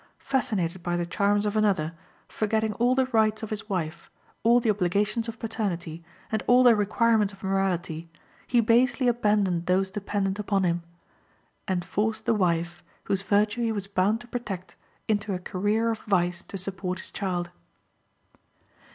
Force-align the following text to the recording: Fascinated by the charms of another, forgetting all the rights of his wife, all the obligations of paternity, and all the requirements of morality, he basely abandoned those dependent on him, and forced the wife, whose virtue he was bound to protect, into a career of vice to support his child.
Fascinated 0.17 0.81
by 0.81 0.97
the 0.97 1.05
charms 1.05 1.45
of 1.45 1.55
another, 1.55 1.93
forgetting 2.27 2.73
all 2.73 2.95
the 2.95 3.05
rights 3.13 3.43
of 3.43 3.51
his 3.51 3.69
wife, 3.69 4.09
all 4.41 4.59
the 4.59 4.71
obligations 4.71 5.27
of 5.27 5.37
paternity, 5.37 6.03
and 6.31 6.41
all 6.47 6.63
the 6.63 6.75
requirements 6.75 7.33
of 7.33 7.43
morality, 7.43 8.09
he 8.47 8.61
basely 8.61 9.07
abandoned 9.07 9.67
those 9.67 9.91
dependent 9.91 10.41
on 10.51 10.63
him, 10.63 10.81
and 11.67 11.85
forced 11.85 12.25
the 12.25 12.33
wife, 12.33 12.81
whose 13.03 13.21
virtue 13.21 13.61
he 13.61 13.71
was 13.71 13.85
bound 13.85 14.19
to 14.19 14.27
protect, 14.27 14.75
into 15.07 15.35
a 15.35 15.37
career 15.37 15.91
of 15.91 15.99
vice 15.99 16.41
to 16.41 16.57
support 16.57 16.97
his 16.97 17.11
child. 17.11 17.51